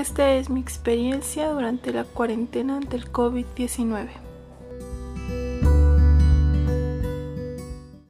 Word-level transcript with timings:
Esta 0.00 0.32
es 0.32 0.48
mi 0.48 0.60
experiencia 0.60 1.50
durante 1.50 1.92
la 1.92 2.04
cuarentena 2.04 2.80
del 2.80 3.12
COVID-19. 3.12 4.29